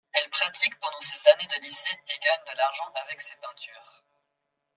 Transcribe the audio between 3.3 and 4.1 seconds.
peintures.